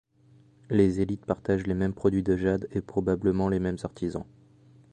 [0.71, 4.25] Les élites partagent les mêmes produits de jade, et probablement les mêmes artisans.